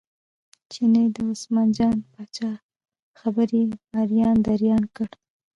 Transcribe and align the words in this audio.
چیني 0.71 1.05
د 1.15 1.17
عثمان 1.31 1.67
جان 1.77 1.97
پاچا 2.11 2.51
خبرې 3.19 3.61
اریان 4.01 4.37
دریان 4.47 4.83
کړ. 4.95 5.09